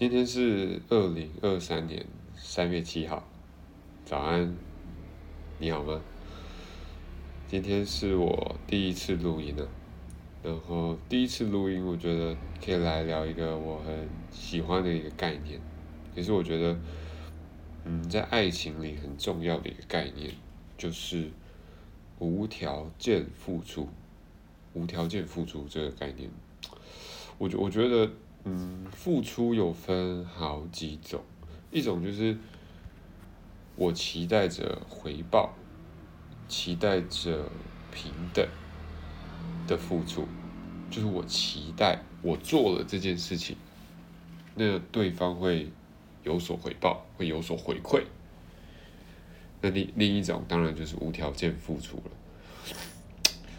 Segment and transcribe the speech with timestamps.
[0.00, 3.22] 今天是二零二三年三月七号，
[4.02, 4.56] 早安，
[5.58, 6.00] 你好吗？
[7.46, 9.68] 今天是我第一次录音了，
[10.42, 12.34] 然后第一次录音，我觉得
[12.64, 15.60] 可以来聊一个我很喜欢的一个概念，
[16.14, 16.80] 也是我觉得，
[17.84, 20.32] 嗯，在爱情里很重要的一个概念，
[20.78, 21.30] 就是
[22.18, 23.86] 无条件付出。
[24.72, 26.30] 无条件付出这个概念，
[27.36, 28.10] 我觉我觉得，
[28.44, 31.22] 嗯，付出有分好几种，
[31.70, 32.36] 一种就是
[33.76, 35.54] 我期待着回报，
[36.48, 37.44] 期待着
[37.92, 38.46] 平等
[39.66, 40.26] 的付出，
[40.90, 43.56] 就是我期待我做了这件事情，
[44.54, 45.70] 那对方会
[46.22, 48.02] 有所回报，会有所回馈。
[49.60, 52.10] 那另另一种当然就是无条件付出了。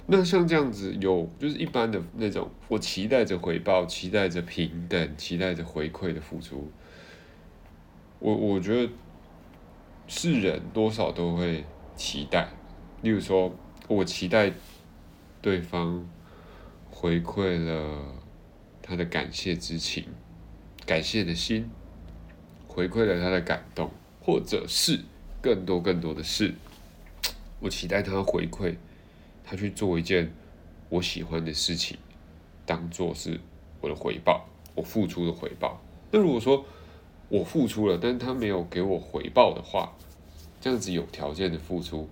[0.08, 6.70] 那像这样子有就是一般的那种，我期待着回报，期待着平等，期待着回馈的付出。
[8.20, 8.92] 我我觉得
[10.08, 11.64] 是人多少都会
[11.96, 12.50] 期待，
[13.02, 13.56] 例如说，
[13.88, 14.52] 我期待
[15.42, 16.06] 对方
[16.90, 18.04] 回馈了
[18.82, 20.06] 他的感谢之情，
[20.86, 21.70] 感谢的心，
[22.68, 25.00] 回馈了他的感动，或者是
[25.42, 26.54] 更多更多的事，
[27.60, 28.76] 我期待他回馈。
[29.52, 30.34] 他去做一件
[30.88, 31.98] 我喜欢的事情，
[32.66, 33.38] 当做是
[33.82, 35.82] 我的回报，我付出的回报。
[36.10, 36.64] 那如果说
[37.28, 39.94] 我付出了，但他没有给我回报的话，
[40.62, 42.08] 这样子有条件的付出，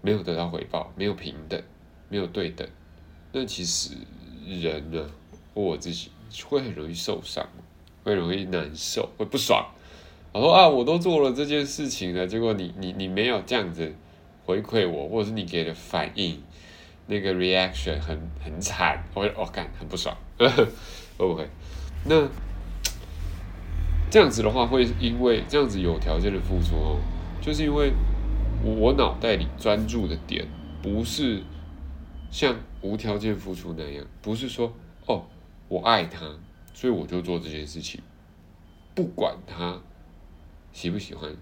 [0.00, 1.62] 没有得到回报，没有平等，
[2.08, 2.66] 没有对等，
[3.32, 3.90] 那其实
[4.46, 5.10] 人呢，
[5.52, 6.10] 或我自己
[6.48, 7.46] 会很容易受伤，
[8.02, 9.62] 会容易难受，会不爽。
[10.32, 13.94] 我说啊，我都做了这件事情了，结果你你你没有这样子。
[14.50, 16.42] 回馈我，或者是你给的反应，
[17.06, 20.48] 那个 reaction 很很惨，我我感很不爽， 会
[21.16, 21.48] 不会？
[22.04, 22.28] 那
[24.10, 26.98] 这样子的话，会因为这样子有条件的付出哦，
[27.40, 27.92] 就是因为
[28.64, 30.44] 我脑袋里专注的点
[30.82, 31.44] 不是
[32.28, 34.72] 像无条件付出那样，不是说
[35.06, 35.24] 哦
[35.68, 36.26] 我爱他，
[36.74, 38.00] 所以我就做这件事情，
[38.96, 39.80] 不管他
[40.72, 41.32] 喜不喜欢，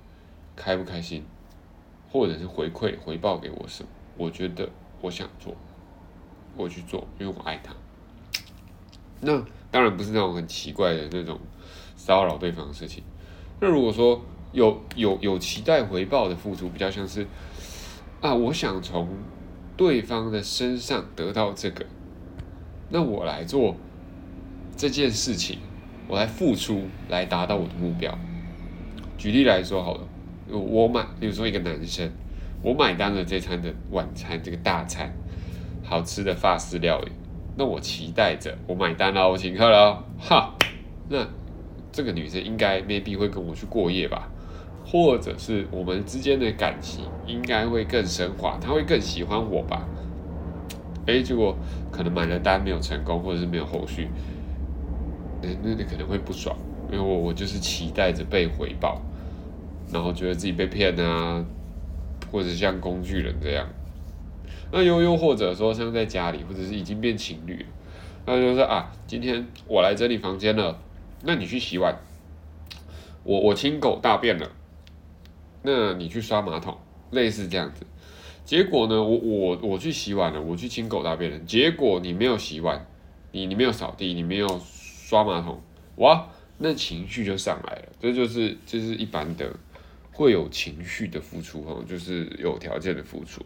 [0.55, 1.25] 开不开心。
[2.11, 3.89] 或者是回馈回报给我什么？
[4.17, 4.69] 我觉得
[5.01, 5.55] 我想做，
[6.57, 7.73] 我去做，因为我爱他。
[9.21, 11.39] 那当然不是那种很奇怪的那种
[11.97, 13.05] 骚扰对方的事情。
[13.61, 14.21] 那如果说
[14.53, 17.27] 有有有期待回报的付出，比较像是
[18.21, 19.09] 啊，我想从
[19.77, 21.85] 对方的身上得到这个，
[22.89, 23.77] 那我来做
[24.77, 25.59] 这件事情，
[26.09, 28.19] 我来付出来达到我的目标。
[29.17, 30.08] 举例来说好了。
[30.51, 32.11] 我买，比如说一个男生，
[32.63, 35.13] 我买单了这餐的晚餐，这个大餐，
[35.85, 37.13] 好吃的法式料理，
[37.57, 40.55] 那我期待着，我买单了，我请客了，哈，
[41.09, 41.27] 那
[41.93, 44.31] 这个女生应该 maybe 会跟我去过夜吧，
[44.87, 49.87] 或者是我们之间的感情应该会更升华，她会更喜欢我吧？
[51.07, 51.57] 哎，结果
[51.91, 54.09] 可能买了单没有成功，或者是没有后续，
[55.43, 56.57] 那那你可能会不爽，
[56.91, 59.01] 因为我我就是期待着被回报。
[59.93, 61.45] 然后觉得自己被骗啊，
[62.31, 63.67] 或者像工具人这样，
[64.71, 67.65] 那又又或者说像在家里，或者是已经变情侣，
[68.27, 70.79] 那就是啊，今天我来整理房间了，
[71.23, 71.97] 那你去洗碗，
[73.25, 74.51] 我我亲狗大便了，
[75.63, 76.77] 那你去刷马桶，
[77.11, 77.87] 类似这样子。
[78.45, 82.87] 结果呢，我我我去洗碗了，我去亲狗大便了，结果你没有洗碗，
[83.33, 85.61] 你你没有扫地，你没有刷马桶，
[85.97, 86.29] 哇，
[86.59, 89.51] 那情绪就上来了，这就是就是一般的。
[90.19, 93.41] 会有情绪的付出哈，就是有条件的付出。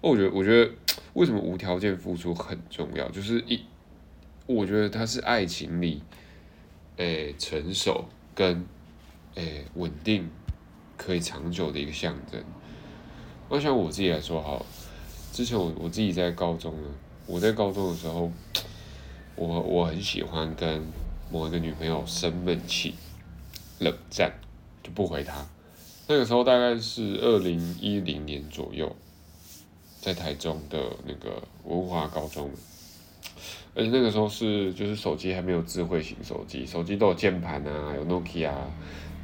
[0.00, 0.72] 哦我觉得，我觉得
[1.12, 3.08] 为什么无条件付出很重要？
[3.10, 3.64] 就是一，
[4.46, 6.02] 我觉得它是爱情里，
[6.96, 8.66] 诶，成熟跟
[9.36, 10.28] 诶稳定
[10.96, 12.42] 可以长久的一个象征。
[13.48, 14.60] 那像我自己来说哈，
[15.32, 16.88] 之前我我自己在高中呢，
[17.24, 18.32] 我在高中的时候，
[19.36, 20.82] 我我很喜欢跟
[21.30, 22.96] 某一个女朋友生闷气、
[23.78, 24.32] 冷战，
[24.82, 25.46] 就不回她。
[26.10, 28.96] 那个时候大概是二零一零年左右，
[30.00, 32.50] 在台中的那个文华高中，
[33.74, 38.54] 而且那个时候是就是手机还没有智慧型手机，手机都有键盘啊，有 Nokia，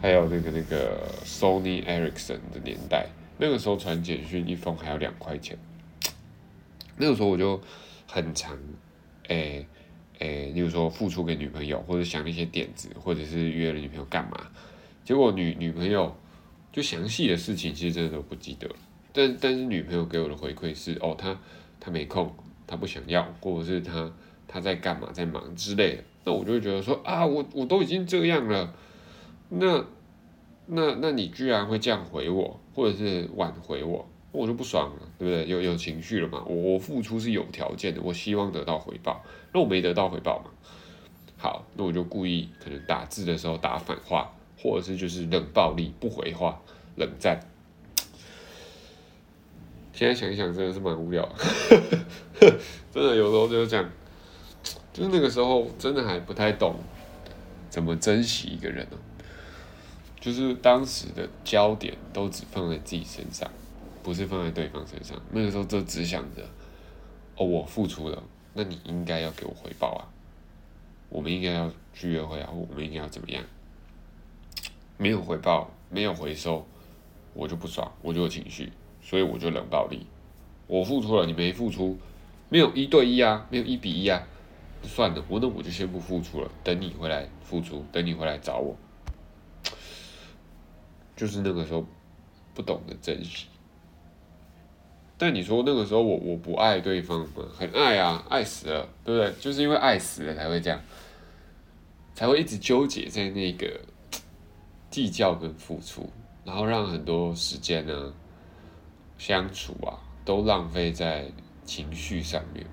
[0.02, 3.06] 还有那个那个 Sony Ericsson 的年代。
[3.38, 5.56] 那个时候传简讯一封还要两块钱，
[6.98, 7.58] 那个时候我就
[8.06, 8.58] 很常，
[9.28, 9.66] 诶
[10.18, 14.50] 诶，例如说付出给女朋友，或者想一些点子，或者是约了女朋友干嘛，
[15.02, 16.14] 结果女女朋友。
[16.74, 18.68] 就详细的事情其实真的都不记得，
[19.12, 21.38] 但但是女朋友给我的回馈是哦，她
[21.78, 22.34] 她没空，
[22.66, 24.12] 她不想要，或者是她
[24.48, 28.74] 她在干嘛在忙之类的，那我就会觉得说啊，我我都已经这样了，
[29.50, 29.84] 那
[30.66, 35.46] 那那你居然会这样回我，或者是挽回我，我就不爽了，对不对？
[35.46, 36.42] 有有情绪了嘛？
[36.44, 40.50] 我我付出是有条件的，我希望得到回报，那我没得到回报嘛？
[41.36, 44.32] 好，那我就故意可能打字的时候打反话，
[44.64, 46.58] 或者是就是冷暴力不回话，
[46.96, 47.38] 冷战。
[49.92, 51.28] 现在想一想，真的是蛮无聊，
[52.40, 53.90] 真的有时候就是这样，
[54.90, 56.76] 就是那个时候真的还不太懂
[57.68, 58.96] 怎么珍惜一个人呢，
[60.18, 63.48] 就是当时的焦点都只放在自己身上，
[64.02, 65.20] 不是放在对方身上。
[65.30, 66.42] 那个时候就只想着，
[67.36, 68.22] 哦，我付出了，
[68.54, 70.08] 那你应该要给我回报啊。
[71.10, 73.44] 我们应该要去约会啊，我们应该要怎么样？
[74.96, 76.66] 没有回报，没有回收，
[77.32, 80.06] 我就不爽，我就有情绪，所以我就冷暴力。
[80.66, 81.98] 我付出了，你没付出，
[82.48, 84.22] 没有一对一啊，没有一比一啊，
[84.82, 88.76] 算了，我那我就先不付出了，等你回来付出，等你回来找我。
[91.16, 91.84] 就是那个时候
[92.54, 93.46] 不懂得珍惜。
[95.16, 97.26] 但你说那个时候我我不爱对方吗？
[97.56, 99.32] 很爱啊，爱死了，对不对？
[99.40, 100.80] 就是因为爱死了才会这样。
[102.14, 103.80] 才会一直纠结在那个
[104.94, 106.08] 计较跟付出，
[106.44, 108.14] 然后让很多时间呢
[109.18, 111.26] 相处啊都浪费在
[111.64, 112.64] 情绪上面。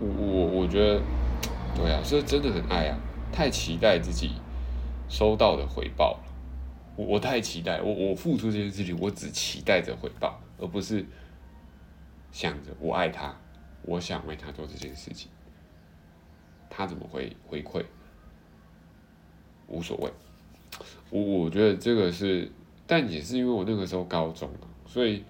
[0.00, 1.00] 我我我觉得，
[1.76, 2.98] 对啊，所以真的很爱啊，
[3.32, 4.32] 太期待自己
[5.08, 6.24] 收到的回报了。
[6.96, 11.06] 我我太期待，我我付出这件事情，我只期待着回报，而不是
[12.32, 13.32] 想着我爱他，
[13.82, 15.30] 我想为他做这件事情。
[16.68, 17.84] 他怎么会回馈？
[19.68, 20.10] 无所谓，
[21.10, 22.50] 我我觉得这个是，
[22.86, 24.50] 但也是因为我那个时候高中
[24.86, 25.24] 所以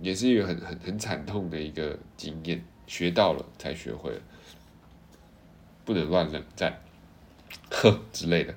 [0.00, 4.20] 也是一个很很很惨痛的一个经验，学到了才学会了，
[5.84, 6.80] 不能乱冷战，
[7.70, 8.54] 呵之类的。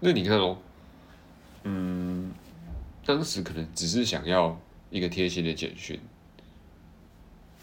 [0.00, 0.58] 那你看哦，
[1.62, 2.32] 嗯，
[3.04, 4.60] 当时可能只是想要
[4.90, 6.00] 一个贴心的简讯，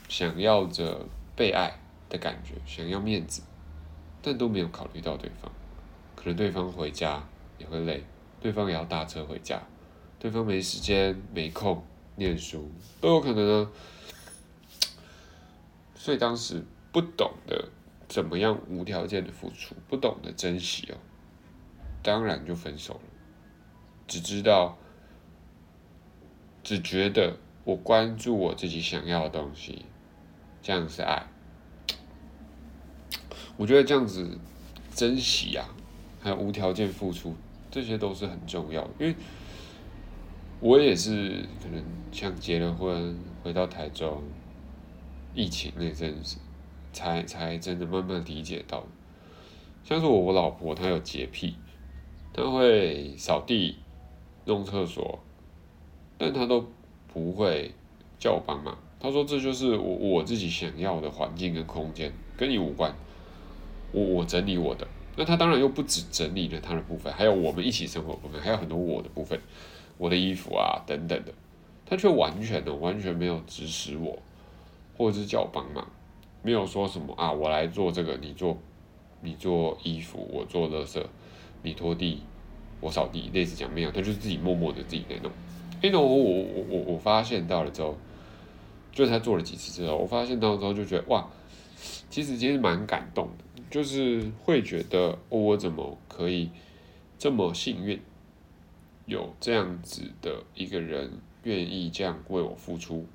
[0.09, 1.05] 想要着
[1.35, 1.77] 被爱。
[2.11, 3.41] 的感觉，想要面子，
[4.21, 5.49] 但都没有考虑到对方，
[6.23, 7.27] 可能对方回家
[7.57, 8.03] 也会累，
[8.39, 9.61] 对方也要搭车回家，
[10.19, 11.83] 对方没时间没空
[12.15, 12.69] 念书
[12.99, 13.71] 都有可能呢。
[15.95, 17.69] 所以当时不懂得
[18.07, 20.97] 怎么样无条件的付出，不懂得珍惜哦，
[22.03, 23.01] 当然就分手了。
[24.07, 24.77] 只知道，
[26.63, 29.85] 只觉得我关注我自己想要的东西，
[30.61, 31.27] 这样是爱。
[33.57, 34.39] 我觉得这样子
[34.95, 35.69] 珍惜啊，
[36.21, 37.35] 还有无条件付出，
[37.69, 38.81] 这些都是很重要。
[38.99, 39.15] 因为
[40.59, 44.21] 我也是可能像结了婚，回到台中，
[45.33, 46.37] 疫情那阵子，
[46.93, 48.85] 才才真的慢慢理解到，
[49.83, 51.55] 像是我我老婆她有洁癖，
[52.31, 53.77] 她会扫地、
[54.45, 55.19] 弄厕所，
[56.17, 56.65] 但她都
[57.11, 57.71] 不会
[58.19, 58.77] 叫我帮忙。
[58.99, 62.93] 她说这就是我我自己想要的环境跟空间，跟你无关。
[63.91, 64.87] 我我整理我的，
[65.17, 69.39] 那他当然又不止整理了他的部分，还有我们一起生活部分，还有很多我的部分，
[69.97, 71.33] 我的衣服啊等等的，
[71.85, 74.17] 他却完全的完全没有指使我，
[74.97, 75.85] 或者是叫我帮忙，
[76.41, 78.57] 没有说什么啊，我来做这个，你做
[79.21, 81.03] 你做衣服，我做垃圾，
[81.61, 82.21] 你拖地，
[82.79, 85.31] 我扫地，类似讲没有，他就是自己默默的自己在弄。
[85.83, 87.97] 哎，那我我我我我发现到了之后，
[88.91, 91.27] 就是他做了几次之后，我发现到之后就觉得哇，
[92.09, 93.43] 其实其实蛮感动的。
[93.71, 96.51] 就是会觉得我怎么可以
[97.17, 98.01] 这么幸运，
[99.05, 103.07] 有这样子的一个人愿意这样为我付出，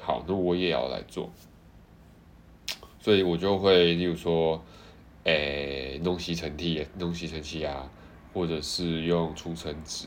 [0.00, 1.32] 好，那我也要来做，
[3.00, 4.64] 所以我就会，例如说，
[5.24, 7.90] 诶，弄吸尘器，弄吸尘器啊，
[8.32, 10.06] 或者是用除尘纸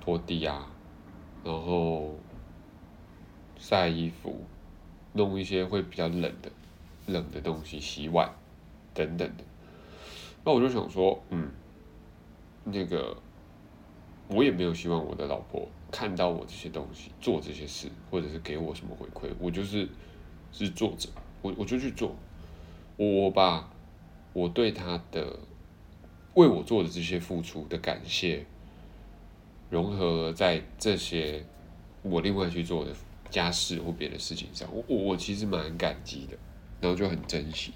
[0.00, 0.68] 拖地啊，
[1.44, 2.18] 然后
[3.56, 4.44] 晒衣服，
[5.12, 6.50] 弄一些会比较冷的
[7.06, 8.34] 冷的东西，洗碗。
[8.92, 9.44] 等等的，
[10.44, 11.50] 那我就想说，嗯，
[12.64, 13.16] 那个
[14.28, 19.88] 我也没有希望我的老婆看到我这些东西，做这些事，或者是给我什么回馈，我就是
[20.52, 21.08] 是作者，
[21.42, 22.14] 我我就去做，
[22.96, 23.72] 我把
[24.32, 25.38] 我对他的
[26.34, 28.44] 为我做的这些付出的感谢，
[29.70, 31.44] 融合在这些
[32.02, 32.92] 我另外去做的
[33.30, 36.36] 家事或别的事情上，我我我其实蛮感激的，
[36.80, 37.72] 然后就很珍惜。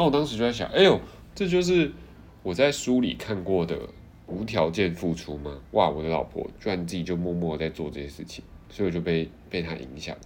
[0.00, 0.98] 然后我当时就在想，哎呦，
[1.34, 1.92] 这就是
[2.42, 3.78] 我在书里看过的
[4.26, 5.60] 无条件付出吗？
[5.72, 10.22] 哇，我的老婆居然自己就默默在做这些事情，所以我就被被她影响了，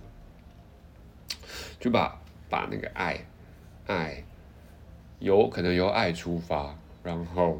[1.80, 3.26] 就把把那个爱
[3.88, 4.22] 爱，
[5.18, 7.58] 有可能由爱出发，然后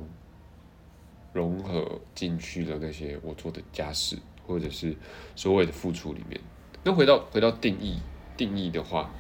[1.33, 4.17] 融合进去的那些我做的家事，
[4.47, 4.95] 或者是
[5.35, 6.41] 所谓的付出里面。
[6.85, 7.99] 那回到回到定义
[8.37, 9.11] 定义的话，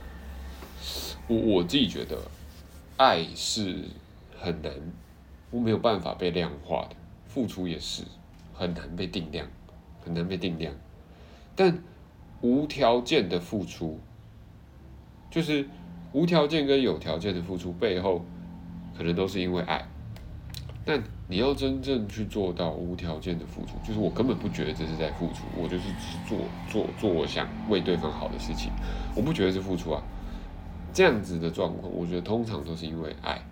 [1.26, 2.16] 我我自己觉得，
[2.96, 3.84] 爱是
[4.38, 4.72] 很难，
[5.50, 6.96] 我没有办法被量化的，
[7.26, 8.04] 付出也是
[8.52, 9.46] 很难被定量，
[10.04, 10.72] 很难被定量，
[11.56, 11.82] 但
[12.40, 13.98] 无条件的付出。
[15.30, 15.68] 就是
[16.12, 18.24] 无条件跟有条件的付出背后，
[18.96, 19.84] 可能都是因为爱。
[20.84, 28.70] 但你要真正去做到无条件的付出，就是我根本不觉得这是在付出，我就是只做做做我想为对方好的事情，
[29.16, 30.00] 我不觉得是付出啊。
[30.94, 33.44] 这样子的状况，我觉得通常都是因为爱。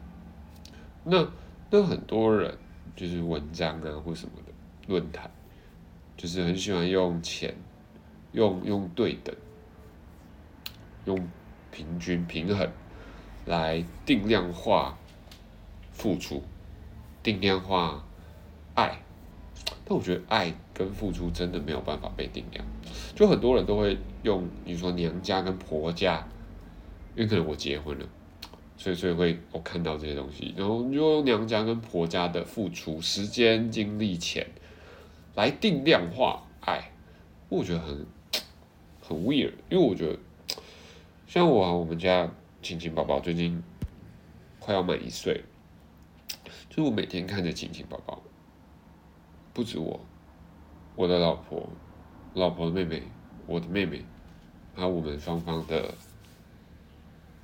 [1.04, 1.28] 那
[1.70, 2.56] 那很多人
[2.96, 4.52] 就是文章啊或什么的
[4.86, 5.30] 论坛，
[6.16, 7.54] 就是很喜欢用钱，
[8.32, 9.36] 用用对等，
[11.04, 11.28] 用。
[11.74, 12.68] 平均平衡
[13.46, 14.98] 来定量化
[15.90, 16.42] 付出，
[17.22, 18.04] 定量化
[18.74, 19.00] 爱，
[19.86, 22.62] 但我觉得爱跟付出真的没有办法被定量。
[23.14, 26.28] 就很多人都会用你说娘家跟婆家，
[27.14, 28.06] 因为可能我结婚了，
[28.76, 34.46] 所以所以会我看到这些东西，然后就用娘家跟婆家的付出时间、精力、钱
[35.34, 36.92] 来定量化爱，
[37.48, 38.06] 我觉得很
[39.00, 40.18] 很 weird，因为我觉得。
[41.26, 43.62] 像我，我们家亲亲宝宝最近
[44.58, 45.42] 快要满一岁，
[46.68, 48.20] 就是我每天看着亲亲宝宝，
[49.54, 49.98] 不止我，
[50.94, 51.66] 我的老婆、
[52.34, 53.02] 老婆的妹妹、
[53.46, 54.04] 我的妹妹，
[54.74, 55.94] 还有我们双方的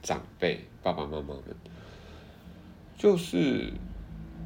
[0.02, 1.42] 长辈、爸爸妈妈们，
[2.96, 3.72] 就是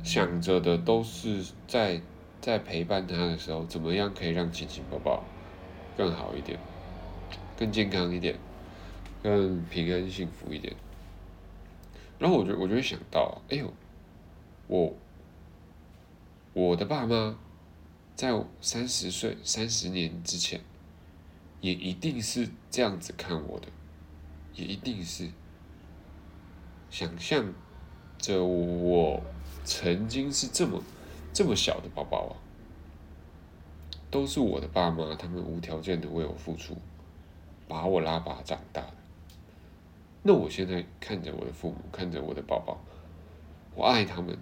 [0.02, 2.00] 想着的都是在
[2.40, 5.24] 在陪伴他的时候，怎么样可以让亲亲宝宝
[5.96, 6.58] 更好一点，
[7.58, 8.36] 更健康一点。
[9.22, 10.74] 更平安幸福一点，
[12.18, 13.72] 然后我就我就会想到，哎呦，
[14.66, 14.92] 我
[16.52, 17.38] 我的爸妈
[18.16, 20.60] 在三十岁、三十年之前，
[21.60, 23.68] 也一定是这样子看我的，
[24.56, 25.28] 也一定是
[26.92, 27.42] 想象
[28.18, 29.18] 着我
[29.64, 30.78] 曾经是这么
[31.32, 32.36] 这么小的宝宝啊，
[34.10, 36.76] 都是我的爸妈，他们无条件的为我付出，
[37.66, 38.94] 把我拉拔长大的。
[40.22, 42.78] 那我现在看着我的父母，看着我的宝宝，
[43.74, 44.36] 我爱他们，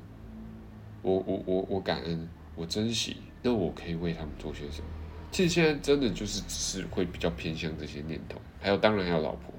[1.02, 3.18] 我我我我感恩，我珍惜。
[3.42, 4.88] 那我可以为他们做些什么？
[5.30, 8.40] 其实现在真的就是只是会比较偏向这些念头。
[8.60, 9.54] 还有，当然还有老婆，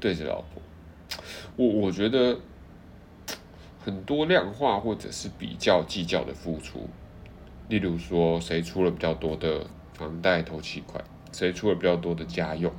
[0.00, 0.62] 对着老婆，
[1.56, 2.38] 我我觉得
[3.84, 6.88] 很多量化或者是比较计较的付出，
[7.68, 11.02] 例如说谁出了比较多的房贷头期款，
[11.32, 12.72] 谁出了比较多的家用，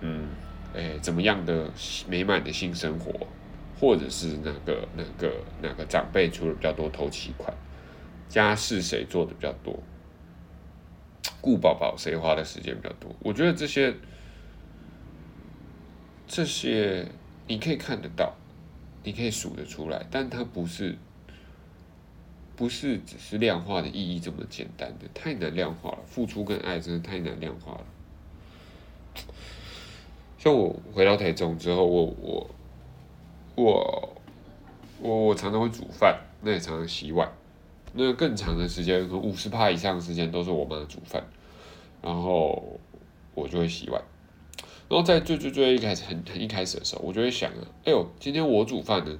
[0.00, 0.28] 嗯。
[0.74, 1.70] 哎，怎么样的
[2.06, 3.10] 美满的性生活，
[3.80, 5.32] 或者是那个、那个、
[5.62, 7.50] 那个长辈出了比较多头期款，
[8.28, 9.82] 家事谁做的比较多，
[11.40, 13.10] 顾宝宝谁花的时间比较多？
[13.20, 13.94] 我觉得这些、
[16.26, 17.06] 这些
[17.46, 18.34] 你可以看得到，
[19.04, 20.96] 你可以数得出来，但它不是、
[22.56, 25.98] 不是只是量化的意义这么简单的，太难量化了。
[26.06, 27.84] 付出跟爱真的太难量化了。
[30.38, 32.50] 像我回到台中之后，我我
[33.54, 34.12] 我
[35.00, 37.30] 我我常常会煮饭，那也常常洗碗，
[37.94, 41.24] 那更长的时间，五十趴以上的时间都是我妈煮饭，
[42.02, 42.78] 然后
[43.34, 44.00] 我就会洗碗，
[44.88, 49.18] 然后在最最最一开始很很一开始的时候，我就会想啊，哎呦，今天我煮饭呢，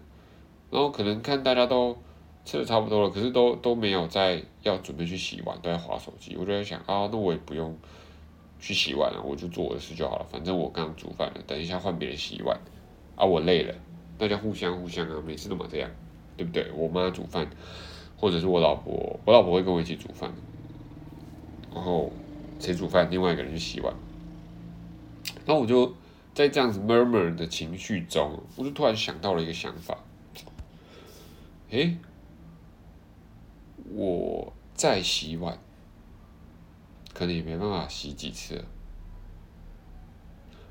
[0.70, 1.96] 然后可能看大家都
[2.44, 7.76] 吃的差不多了，可是都都没有在要准备去洗碗，都在划手机，我就在想啊，那我也不用。
[8.58, 10.26] 去洗碗了，我就做我的事就好了。
[10.32, 12.58] 反正我刚煮饭了，等一下换别人洗碗。
[13.14, 13.74] 啊，我累了，
[14.16, 15.90] 大家互相互相啊，每次都嘛这样，
[16.38, 16.66] 对不对？
[16.74, 17.46] 我妈煮饭，
[18.16, 20.32] 或者是我老婆，我老婆会跟我一起煮饭。
[21.74, 22.10] 然后
[22.58, 23.92] 谁煮饭，另外一个人去洗碗。
[25.46, 25.94] 然后我就
[26.34, 29.96] 在这样子 murmur 的情绪中，我就突然想到了一个想法。
[31.70, 31.96] 诶，
[33.94, 35.58] 我再洗碗。
[37.14, 38.62] 可能也没办法洗几次，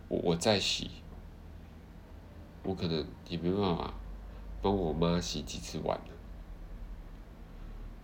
[0.07, 0.91] 我我再洗，
[2.61, 3.91] 我可能也没办法
[4.61, 5.99] 帮我妈洗几次碗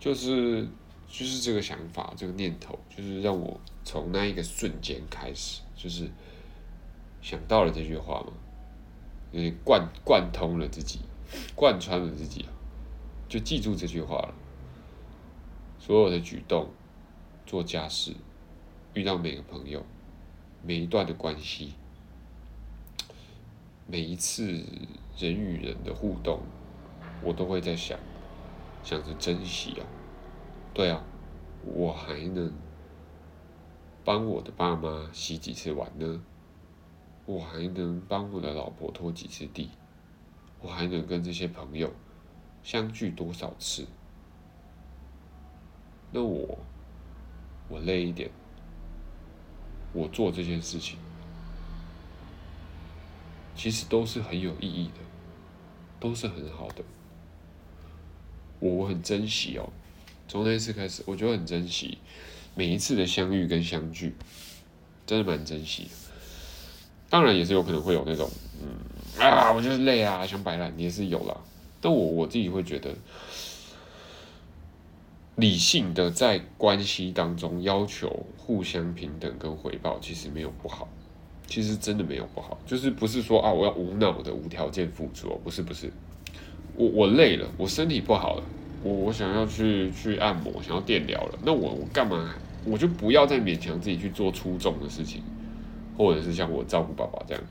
[0.00, 0.68] 就是
[1.06, 6.10] 就是这个想法，这个念头，就是让我从那一个瞬间开始，就是
[7.22, 8.32] 想到了这句话吗？
[9.30, 11.00] 你贯贯通了自己，
[11.56, 12.44] 贯穿了自己，
[13.28, 14.34] 就记住这句话了。
[15.78, 16.68] 所有的举动，
[17.46, 18.14] 做家事。
[18.92, 19.86] 遇到每个朋友，
[20.62, 21.72] 每一段的关系，
[23.86, 24.44] 每一次
[25.16, 26.40] 人与人的互动，
[27.22, 27.98] 我都会在想，
[28.84, 29.86] 想着珍惜啊。
[30.74, 31.02] 对啊，
[31.64, 32.52] 我还能
[34.04, 36.22] 帮我的爸妈洗几次碗呢？
[37.24, 39.70] 我还能帮我的老婆拖几次地？
[40.60, 41.92] 我还能跟这些朋友
[42.62, 43.86] 相聚多少次？
[46.12, 46.58] 那我，
[47.68, 48.30] 我累一点，
[49.92, 50.98] 我做这件事情，
[53.56, 55.00] 其实都是很有意义的，
[55.98, 56.84] 都是很好的。
[58.60, 59.72] 我我很珍惜哦，
[60.28, 61.98] 从那一次开始，我就很珍惜
[62.54, 64.14] 每一次的相遇跟相聚，
[65.06, 66.01] 真的蛮珍惜的。
[67.12, 68.26] 当然也是有可能会有那种，
[68.62, 71.38] 嗯啊，我就是累啊，想摆烂，也是有了。
[71.78, 72.90] 但我我自己会觉得。
[75.36, 80.86] 理性的在关系当中要求互相平等跟回报，其实没有不好，
[81.46, 85.90] 其实真的没有不好，就是不是说啊我要无脑的无条件付出哦，不是不是，
[86.76, 88.44] 我我累了，我身体不好了，
[88.82, 92.34] 我我想要去去按摩，想要电疗了，那我我干嘛？
[92.66, 95.22] 我就不要再勉强自己去做出众的事情，
[95.96, 97.42] 或者是像我照顾宝宝这样，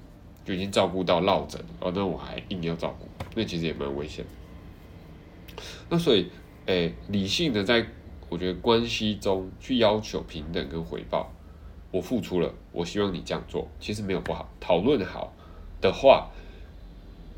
[0.45, 4.25] 就已经照顾到落枕哦，那我还硬要照顾，那其实也蛮危险。
[5.89, 6.29] 那所以。
[6.67, 7.83] 哎，理性的在，
[8.29, 11.33] 我觉得关系中去要求平等跟回报，
[11.89, 14.47] 我付出了，我希望你这样做，其实没有不好。
[14.59, 15.33] 讨论好
[15.81, 16.29] 的话，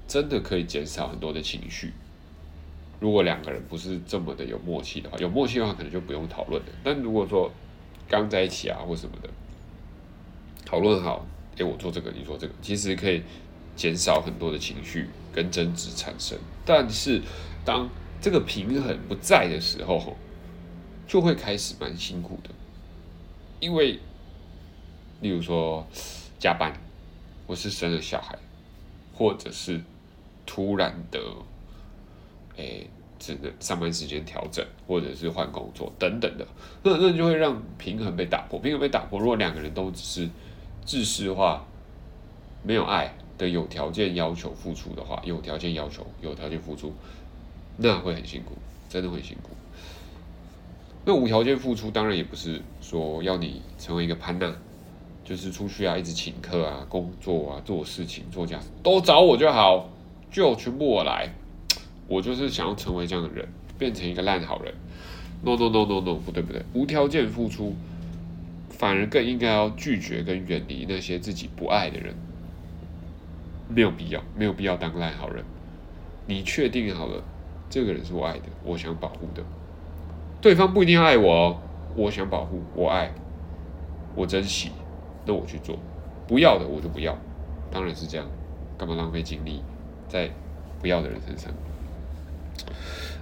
[0.09, 1.93] 真的可以减少很多的情绪。
[2.99, 6.67] 如果两个人不是这么的有默契的话，有默契的话可能就不用讨论了。
[6.83, 7.49] 但如果说
[8.09, 9.29] 刚在一起啊或什么的，
[10.65, 11.25] 讨论好，
[11.57, 13.21] 哎，我做这个，你做这个，其实可以
[13.75, 16.37] 减少很多的情绪跟争执产生。
[16.65, 17.21] 但是
[17.65, 17.89] 当
[18.21, 20.15] 这个平衡不在的时候，
[21.07, 22.49] 就会开始蛮辛苦的，
[23.59, 23.99] 因为，
[25.21, 25.85] 例如说
[26.39, 26.73] 加班，
[27.45, 28.37] 或是生了小孩，
[29.13, 29.81] 或者是
[30.45, 31.19] 突然的，
[32.57, 32.87] 哎，
[33.19, 36.47] 只能上班时间调整，或者是换工作等等的，
[36.83, 38.59] 那那就会让平衡被打破。
[38.59, 40.29] 平衡被打破，如果两个人都只是
[40.85, 41.65] 自私化、
[42.63, 46.93] 没有爱的有条件要求付出的话，有条件要求、有条件付出。
[47.77, 48.53] 那会很辛苦，
[48.87, 49.49] 真的会辛苦。
[51.05, 54.55] 那无条件付出，当然也不是说要你成为一个潘娜，
[55.25, 59.89] 就是出去啊，一直请客啊，工作啊，做事情、做家事都找我就好，
[60.31, 61.33] 就全部我来。
[62.07, 63.47] 我就是想要成为这样的人，
[63.79, 64.73] 变成一个烂好人。
[65.41, 67.75] No No No No No，不对不对，无条件付出，
[68.83, 72.13] 反而更应该要拒绝跟远离那些自己不爱的人。
[73.69, 75.41] 没有必要，没有必要当烂好人。
[76.25, 77.23] 你确定好了？
[77.69, 79.41] 这个人是我爱的，我想保护的。
[80.41, 81.61] 对方不一定爱我哦，
[81.95, 83.13] 我想保护，我爱，
[84.15, 84.71] 我珍惜，
[85.25, 85.79] 那我去做。
[86.27, 87.17] 不要的我就不要，
[87.71, 88.27] 当然是这样。
[88.77, 89.61] 干嘛浪费精力
[90.09, 90.29] 在
[90.81, 91.49] 不要的人身上？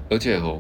[0.09, 0.59] 而且哦，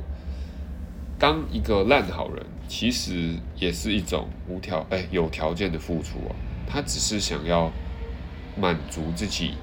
[1.21, 6.35] 当一个烂好人，其实也是一种无条哎有条件的付出啊。
[6.65, 7.71] 他只是想要
[8.57, 9.53] 满足自己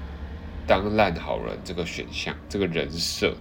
[0.65, 3.35] 当烂好人这个选项，这个人设。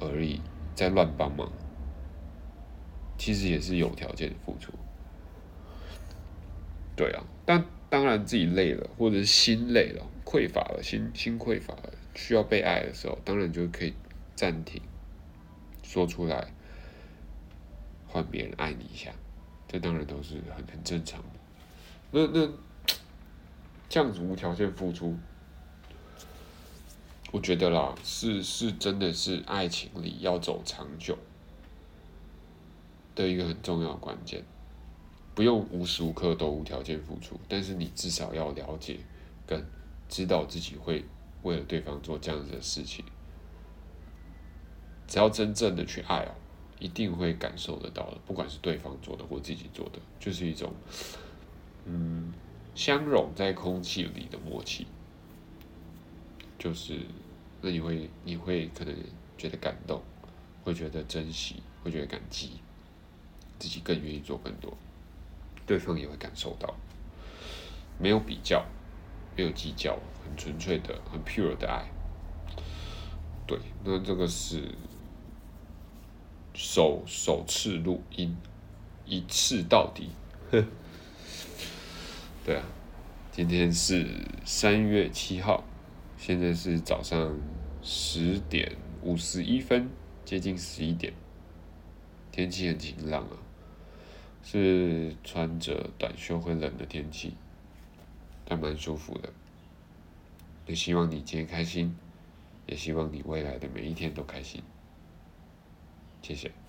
[0.00, 0.40] 而已，
[0.74, 1.48] 在乱帮忙，
[3.16, 4.72] 其实也是有条件的付出。
[6.96, 13.94] 对啊，但当然自己累了，或者是心累了、匮乏了、心心匮乏了，需要被爱的时候，当然就可以
[14.34, 14.82] 暂停，
[15.84, 16.48] 说出来，
[18.12, 19.10] 换别人爱你一下，
[19.66, 21.28] 这当然都是很很正常的。
[22.10, 22.52] 那那
[23.88, 25.16] 这样子无条件付出。
[27.30, 31.16] 我觉得啦，是是真的是爱情里要走长久
[33.14, 34.44] 的一个很重要的关键，
[35.34, 39.00] 不用无时无刻都无条件付出，但是你至少要了解
[39.46, 39.64] 跟
[40.10, 41.06] 知道自己会
[41.42, 43.02] 为了对方做这样子的事情。
[45.08, 46.34] 只要真正的去爱哦，
[46.82, 50.72] 一定会感受得到的，不管是对方做的或自己做的，就是一种
[51.86, 52.32] 嗯
[52.74, 54.86] 相融在空气里的默契，
[56.58, 56.98] 就是。
[57.64, 58.92] 那你会，你会可能
[59.38, 60.02] 觉得感动，
[60.64, 62.54] 会觉得珍惜，会觉得感激，
[63.56, 64.76] 自己更愿意做更多，
[65.64, 66.74] 对方也会感受到，
[68.00, 68.66] 没有比较，
[69.36, 71.86] 没有计较，很纯粹的、很 pure 的爱。
[73.46, 74.74] 对，那这个是
[76.54, 78.36] 首首次录音，
[79.06, 80.10] 一次到底。
[82.44, 82.64] 对啊，
[83.30, 84.06] 今天是
[84.44, 85.64] 三月七号。
[86.18, 87.36] 现在是早上
[87.82, 89.88] 十点五十一分，
[90.24, 91.12] 接近十一点，
[92.30, 93.36] 天气很晴朗啊，
[94.44, 97.34] 是穿着短袖会冷的天气，
[98.44, 99.32] 但蛮舒服的。
[100.66, 101.96] 也希望你今天开心，
[102.66, 104.62] 也希望你未来的每一天都开心。
[106.22, 106.61] 谢谢。